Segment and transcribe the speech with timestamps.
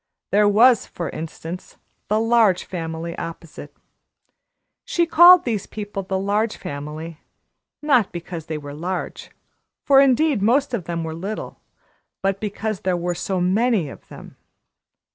[0.31, 3.71] There was, for instance, the Large Family opposite.
[4.83, 7.19] She called these people the Large Family
[7.83, 9.29] not because they were large,
[9.85, 11.61] for indeed most of them were little,
[12.23, 14.37] but because there were so many of them.